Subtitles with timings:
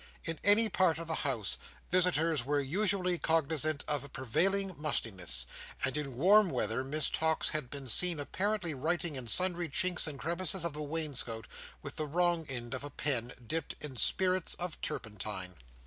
[0.23, 1.59] In any part of the house,
[1.91, 5.45] visitors were usually cognizant of a prevailing mustiness;
[5.85, 10.17] and in warm weather Miss Tox had been seen apparently writing in sundry chinks and
[10.17, 11.45] crevices of the wainscoat
[11.83, 15.57] with the wrong end of a pen dipped in spirits of turpentine.